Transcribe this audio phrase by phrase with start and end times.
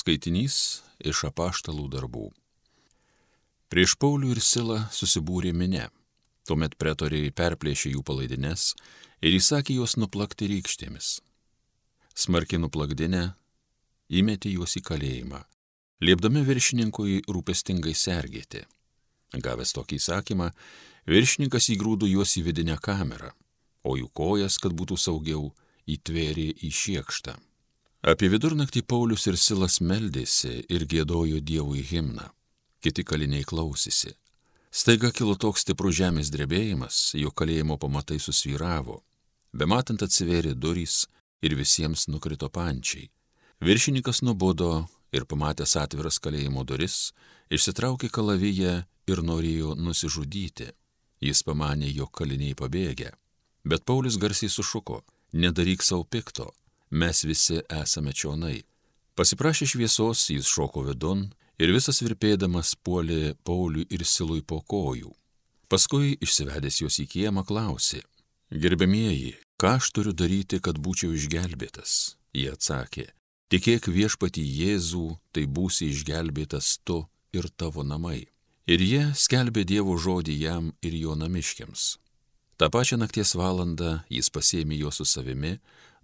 [0.00, 2.30] Skaitinys iš apaštalų darbų.
[3.68, 5.90] Prieš Paulių ir Silą susibūrė minė.
[6.48, 8.70] Tuomet pretoriai perplėšė jų palaidines
[9.20, 11.10] ir įsakė juos nuplakti rykštėmis.
[12.16, 13.34] Smarkiai nuplakdinę
[14.08, 15.42] įmetė juos į kalėjimą,
[16.00, 18.64] liepdami viršininkui rūpestingai sergėti.
[19.36, 20.48] Gavęs tokį įsakymą,
[21.12, 23.34] viršininkas įgrūdo juos į vidinę kamerą,
[23.84, 25.50] o jų kojas, kad būtų saugiau,
[25.84, 27.36] įtvėrė į šiekštą.
[28.00, 32.30] Apie vidurnaktį Paulius ir Silas meldėsi ir gėdojo Dievui himną.
[32.80, 34.14] Kiti kaliniai klausėsi.
[34.72, 39.02] Staiga kilo toks stiprus žemės drebėjimas, jo kalėjimo pamatai susvyravo.
[39.52, 41.02] Bematant atsivėrė durys
[41.44, 43.10] ir visiems nukrito pančiai.
[43.60, 47.12] Viršininkas nubudo ir pamatęs atviras kalėjimo duris,
[47.52, 48.78] išsitraukė kalaviją
[49.12, 50.70] ir norėjo nusižudyti.
[51.20, 53.12] Jis pamanė, jog kaliniai pabėgė.
[53.68, 55.02] Bet Paulius garsiai sušuko,
[55.36, 56.48] nedaryk savo pikto,
[56.90, 58.60] mes visi esame čionai.
[59.18, 61.28] Pasiprašė šviesos, jis šoko vidun
[61.60, 65.12] ir visas virpėdamas puolė Pauliui ir Silui po kojų.
[65.70, 68.00] Paskui, išsivedęs juos į kiemą, klausė,
[68.50, 72.16] gerbėmieji, ką aš turiu daryti, kad būčiau išgelbėtas?
[72.34, 73.06] Jie atsakė,
[73.52, 77.04] tikėk viešpatį Jėzų, tai būsi išgelbėtas tu
[77.36, 78.26] ir tavo namai.
[78.70, 81.98] Ir jie skelbė Dievo žodį jam ir jo namiškiams.
[82.58, 85.54] Ta pačią nakties valandą jis pasėmė juos su savimi,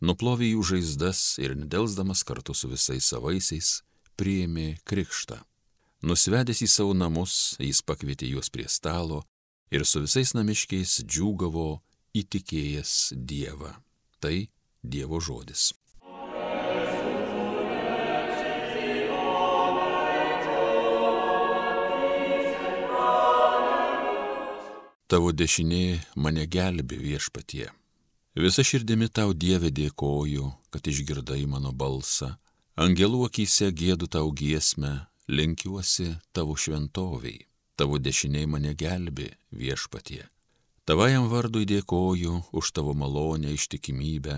[0.00, 3.80] nuplovė jų žaizdas ir nedelsdamas kartu su visais savaisiais
[4.16, 5.40] priėmė krikštą.
[6.06, 9.22] Nusvedęs į savo namus, jis pakvietė juos prie stalo
[9.72, 11.80] ir su visais namiškiais džiūgavo
[12.16, 13.72] įtikėjęs Dievą.
[14.20, 14.36] Tai
[14.82, 15.72] Dievo žodis.
[25.06, 27.68] Tavo dešinė mane gelbi viešpatie.
[28.36, 32.34] Visa širdimi tau Dieve dėkoju, kad išgirdai mano balsą.
[32.76, 37.46] Angelų akise gėdu tau giesmę, lenkiuosi tavo šventoviai.
[37.80, 40.26] Tavo dešiniai mane gelbi viešpatie.
[40.84, 44.36] Tavajam vardui dėkoju už tavo malonę ištikimybę.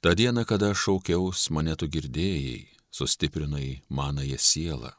[0.00, 4.94] Ta diena, kada šaukiaus, mane tu girdėjai, sustiprinai manąją sielą.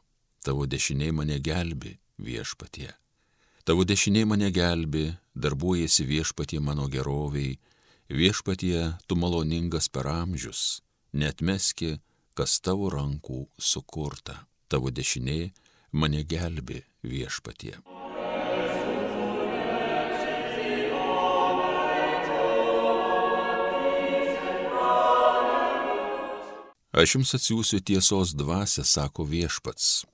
[0.46, 2.94] Tavo dešiniai mane gelbi viešpatie.
[3.66, 7.58] Tavo dešiniai mane gelbi, darbuojasi viešpatie mano geroviai
[8.10, 10.82] Viešpatie, tu maloningas per amžius,
[11.12, 11.98] netmeski,
[12.34, 14.46] kas tavo rankų sukurta.
[14.68, 15.52] Tavo dešinė
[15.92, 17.76] mane gelbi viešpatie.
[26.92, 30.04] Aš jums atsiųsiu tiesos dvasę, sako viešpats.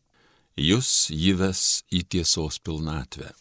[0.59, 3.32] Jūs jį ves į tiesos pilnatvę.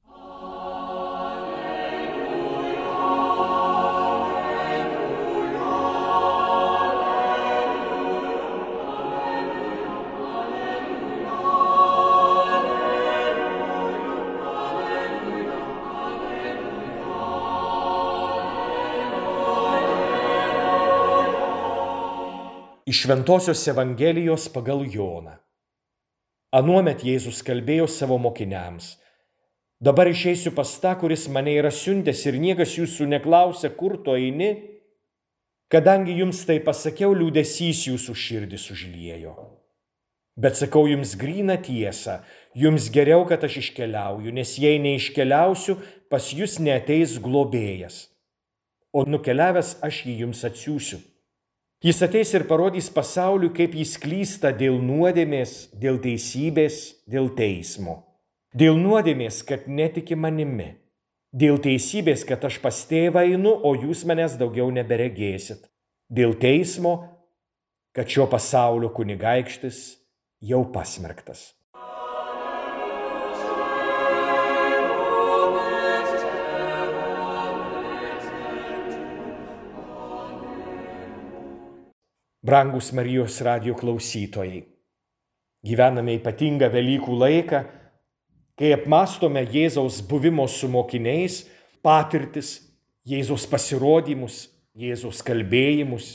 [22.88, 25.34] Iš Šventojios Evangelijos pagal Joną.
[26.56, 28.94] Anuomet Jėzus kalbėjo savo mokiniams.
[29.84, 34.48] Dabar išeisiu pas tą, kuris mane yra siuntęs ir niekas jūsų neklausia, kur tu eini,
[35.68, 39.36] kadangi jums tai pasakiau, liūdėsys jūsų širdis užliejo.
[40.40, 42.22] Bet sakau jums gryną tiesą,
[42.56, 45.76] jums geriau, kad aš iškeliauju, nes jei neiškeliausiu,
[46.08, 48.06] pas jūs neteis globėjas.
[48.96, 51.04] O nukeliavęs aš jį jums atsiųsiu.
[51.84, 58.00] Jis ateis ir parodys pasauliu, kaip jis klysta dėl nuodėmės, dėl teisybės, dėl teismo.
[58.58, 60.72] Dėl nuodėmės, kad netiki manimi.
[61.38, 65.68] Dėl teisybės, kad aš pas tėvą einu, o jūs manęs daugiau neberegėsit.
[66.10, 66.96] Dėl teismo,
[67.94, 70.00] kad šio pasaulio kunigaikštis
[70.42, 71.57] jau pasmerktas.
[82.48, 84.62] Brangus Marijos radio klausytojai,
[85.68, 87.60] gyvename ypatingą Velykų laiką,
[88.56, 91.42] kai apmastome Jėzaus buvimo su mokiniais,
[91.84, 92.54] patirtis,
[93.04, 94.38] Jėzaus pasirodymus,
[94.80, 96.08] Jėzaus kalbėjimus,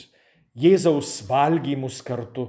[0.57, 2.47] Jėzaus valgymus kartu.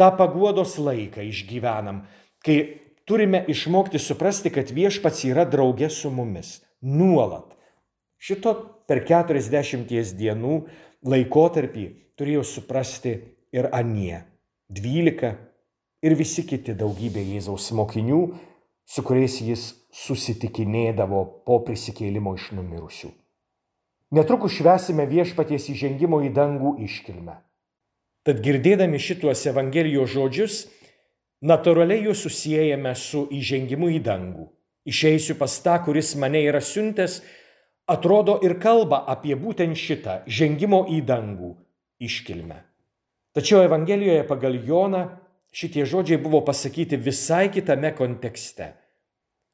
[0.00, 2.06] Ta paguodos laiką išgyvenam,
[2.40, 2.56] kai
[3.04, 7.52] turime išmokti suprasti, kad viešpats yra draugė su mumis nuolat.
[8.16, 8.56] Šito
[8.88, 10.56] per 40 dienų
[11.04, 11.86] laikotarpį
[12.18, 13.14] turėjo suprasti
[13.54, 14.24] ir anie,
[14.68, 15.34] dvylika
[16.04, 18.22] ir visi kiti daugybė Jėzaus mokinių,
[18.84, 23.10] su kuriais jis susitikinėdavo po prisikėlimo iš numirusių.
[24.14, 27.38] Netrukus švesime viešpaties įžengimo į dangų iškilmę.
[28.24, 30.58] Tad girdėdami šituos Evangelijos žodžius,
[31.44, 34.46] natūraliai juos susijęjame su įžengimu į dangų.
[34.88, 37.22] Išeisiu pas tą, kuris mane yra siuntęs,
[37.86, 41.54] atrodo ir kalba apie būtent šitą žengimo į dangų
[42.00, 42.60] iškilmę.
[43.34, 45.04] Tačiau Evangelijoje pagal Joną
[45.54, 48.74] šitie žodžiai buvo pasakyti visai kitame kontekste.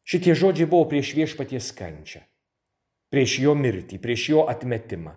[0.05, 2.23] Šitie žodžiai buvo prieš viešpaties kančią,
[3.13, 5.15] prieš jo mirtį, prieš jo atmetimą.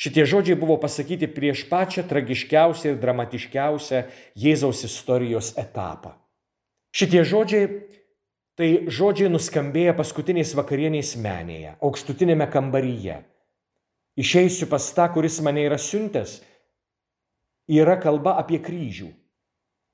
[0.00, 4.06] Šitie žodžiai buvo pasakyti prieš pačią tragiškiausią ir dramatiškiausią
[4.40, 6.14] Jėzaus istorijos etapą.
[6.96, 7.68] Šitie žodžiai
[8.60, 13.22] tai žodžiai nuskambėję paskutinės vakarienės menėje, aukštutinėme kambaryje.
[14.20, 16.34] Išeisiu pas tą, kuris mane yra siuntęs,
[17.72, 19.08] yra kalba apie kryžių,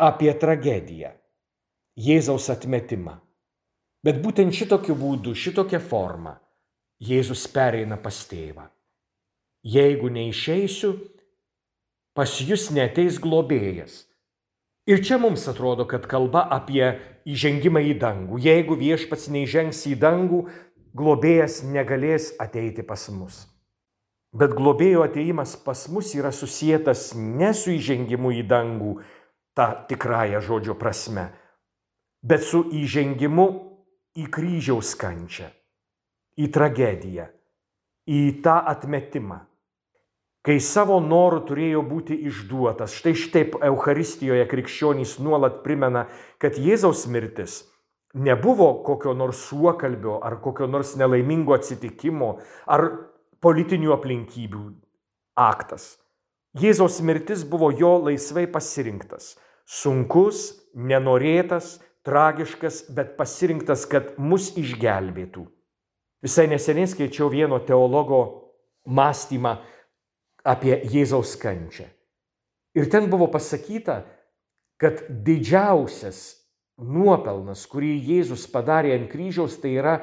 [0.03, 1.13] apie tragediją,
[1.97, 3.15] Jėzaus atmetimą.
[4.05, 6.35] Bet būtent šitokiu būdu, šitokia forma
[7.07, 8.67] Jėzus pereina pas tėvą.
[9.63, 10.91] Jeigu neišeisiu,
[12.17, 14.06] pas jūs neteis globėjas.
[14.87, 16.95] Ir čia mums atrodo, kad kalba apie
[17.27, 18.39] įžengimą į dangų.
[18.39, 20.45] Jeigu viešpats neižengs į dangų,
[20.95, 23.45] globėjas negalės ateiti pas mus.
[24.37, 28.93] Bet globėjo ateimas pas mus yra susijęs ne su įžengimu į dangų,
[29.57, 31.31] tą tikrąją žodžio prasme,
[32.23, 33.47] bet su įžengimu
[34.21, 35.49] į kryžiaus kančią,
[36.37, 37.27] į tragediją,
[38.07, 39.41] į tą atmetimą,
[40.47, 42.95] kai savo norų turėjo būti išduotas.
[42.95, 46.07] Štai štaip Euharistijoje krikščionys nuolat primena,
[46.39, 47.65] kad Jėzaus mirtis
[48.17, 52.87] nebuvo kokio nors suokalbio ar kokio nors nelaimingo atsitikimo ar
[53.45, 54.63] politinių aplinkybių
[55.37, 55.97] aktas.
[56.57, 59.35] Jėzaus mirtis buvo jo laisvai pasirinktas,
[59.69, 61.77] sunkus, nenorėtas,
[62.07, 65.45] tragiškas, bet pasirinktas, kad mus išgelbėtų.
[66.25, 68.23] Visai neseniai skaičiau vieno teologo
[68.87, 69.59] mąstymą
[70.47, 71.89] apie Jėzaus kančią.
[72.77, 74.05] Ir ten buvo pasakyta,
[74.81, 76.23] kad didžiausias
[76.77, 79.97] nuopelnas, kurį Jėzus padarė ant kryžiaus, tai yra,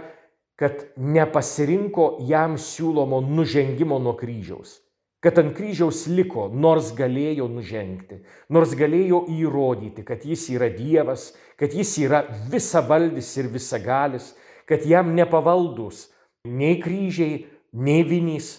[0.58, 4.84] kad nepasirinko jam siūlomo nužengimo nuo kryžiaus
[5.24, 8.20] kad ant kryžiaus liko, nors galėjo nužengti,
[8.52, 14.34] nors galėjo įrodyti, kad jis yra Dievas, kad jis yra visavaldis ir visagalis,
[14.68, 16.10] kad jam nepavaldus
[16.44, 18.58] nei kryžiai, nei vinys,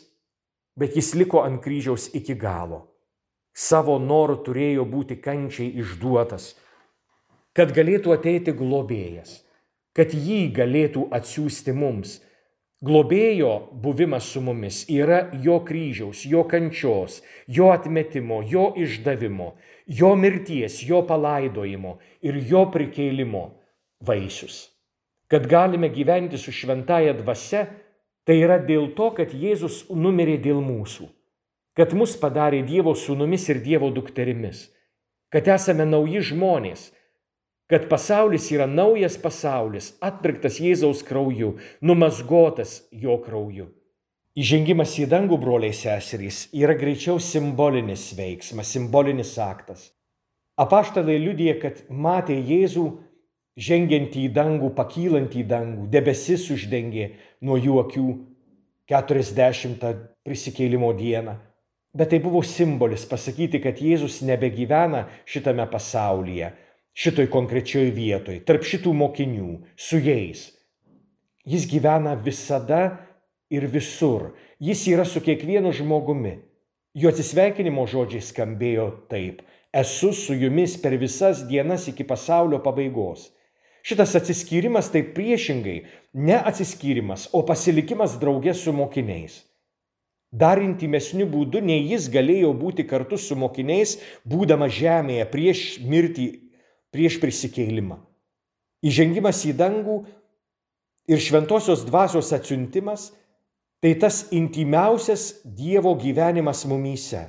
[0.76, 2.84] bet jis liko ant kryžiaus iki galo.
[3.54, 6.54] Savo noru turėjo būti kančiai išduotas,
[7.54, 9.44] kad galėtų ateiti globėjas,
[9.94, 12.18] kad jį galėtų atsiųsti mums
[12.84, 13.50] Globėjo
[13.80, 19.54] buvimas su mumis yra jo kryžiaus, jo kančios, jo atmetimo, jo išdavimo,
[19.86, 21.94] jo mirties, jo palaidojimo
[22.26, 23.44] ir jo prikeilimo
[24.04, 24.58] vaisius.
[25.32, 27.64] Kad galime gyventi su šventaja dvasia,
[28.24, 31.08] tai yra dėl to, kad Jėzus numirė dėl mūsų,
[31.76, 34.68] kad mus padarė Dievo sūnumis ir Dievo dukterimis,
[35.32, 36.88] kad esame nauji žmonės,
[37.70, 43.70] kad pasaulis yra naujas pasaulis, atpirktas Jėzaus krauju, numasgotas jo krauju.
[44.34, 49.92] Įžengimas į dangų, broliai seserys, yra greičiau simbolinis veiksmas, simbolinis aktas.
[50.58, 52.88] Apaštalai liudija, kad matė Jėzų
[53.56, 57.10] žengiantį į dangų, pakylantį į dangų, debesis uždengė
[57.46, 58.06] nuo jų akių
[58.90, 59.84] 40
[60.26, 61.38] prisikėlimo dieną.
[61.94, 66.50] Bet tai buvo simbolis pasakyti, kad Jėzus nebegyvena šitame pasaulyje,
[66.90, 70.48] šitoj konkrečioj vietoj, tarp šitų mokinių, su jais.
[71.46, 72.96] Jis gyvena visada
[73.52, 74.32] ir visur.
[74.58, 76.38] Jis yra su kiekvienu žmogumi.
[76.94, 79.42] Jo atsisveikinimo žodžiai skambėjo taip.
[79.74, 83.28] Esu su jumis per visas dienas iki pasaulio pabaigos.
[83.84, 85.82] Šitas atsiskyrimas tai priešingai
[86.16, 89.42] ne atsiskyrimas, o pasilikimas draugė su mokiniais.
[90.32, 96.26] Dar intimesniu būdu, nei jis galėjo būti kartu su mokiniais, būdama žemėje prieš mirtį
[96.94, 97.98] prieš prisikėlimą.
[98.86, 99.98] Įžengimas į dangų
[101.10, 103.12] ir šventosios dvasios atsiuntimas-
[103.82, 107.28] tai tas intimiausias Dievo gyvenimas mumyse.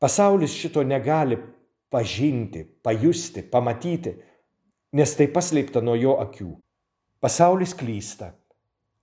[0.00, 1.38] Pasaulis šito negali
[1.90, 4.16] pažinti, pajusti, pamatyti,
[4.92, 6.50] nes tai paslėpta nuo jo akių.
[7.20, 8.32] Pasaulis klysta,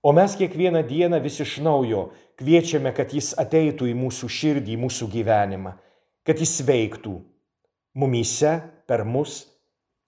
[0.02, 4.82] o mes kiekvieną dieną vis iš naujo kviečiame, kad jis ateitų į mūsų širdį, į
[4.84, 5.76] mūsų gyvenimą,
[6.26, 7.14] kad jis veiktų
[7.98, 9.44] mumyse per mus,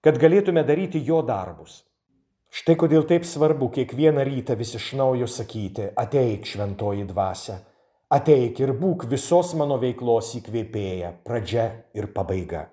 [0.04, 1.82] kad galėtume daryti jo darbus.
[2.50, 7.60] Štai kodėl taip svarbu kiekvieną rytą vis iš naujo sakyti, ateik šventoji dvasia,
[8.10, 12.66] ateik ir būk visos mano veiklos įkvėpėja, pradžia ir pabaiga.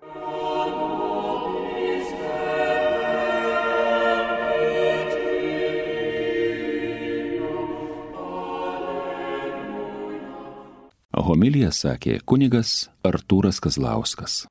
[11.18, 14.46] Homiliją sakė kunigas Artūras Kazlauskas.